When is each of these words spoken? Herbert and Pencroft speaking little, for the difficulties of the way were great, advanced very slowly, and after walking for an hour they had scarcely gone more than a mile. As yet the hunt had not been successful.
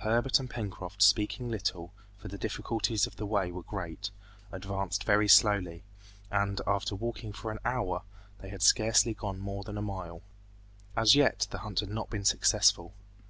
Herbert 0.00 0.38
and 0.38 0.50
Pencroft 0.50 1.02
speaking 1.02 1.48
little, 1.48 1.94
for 2.18 2.28
the 2.28 2.36
difficulties 2.36 3.06
of 3.06 3.16
the 3.16 3.24
way 3.24 3.50
were 3.50 3.62
great, 3.62 4.10
advanced 4.52 5.02
very 5.04 5.28
slowly, 5.28 5.82
and 6.30 6.60
after 6.66 6.94
walking 6.94 7.32
for 7.32 7.50
an 7.50 7.58
hour 7.64 8.02
they 8.40 8.50
had 8.50 8.60
scarcely 8.60 9.14
gone 9.14 9.38
more 9.38 9.62
than 9.64 9.78
a 9.78 9.80
mile. 9.80 10.20
As 10.94 11.14
yet 11.14 11.46
the 11.50 11.60
hunt 11.60 11.80
had 11.80 11.88
not 11.88 12.10
been 12.10 12.26
successful. 12.26 12.92